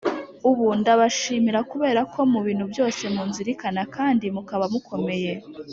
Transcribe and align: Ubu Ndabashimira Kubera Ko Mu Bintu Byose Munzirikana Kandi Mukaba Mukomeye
Ubu 0.49 0.65
Ndabashimira 0.79 1.59
Kubera 1.71 2.01
Ko 2.13 2.19
Mu 2.31 2.39
Bintu 2.47 2.65
Byose 2.71 3.01
Munzirikana 3.15 3.81
Kandi 3.95 4.25
Mukaba 4.35 4.65
Mukomeye 4.73 5.31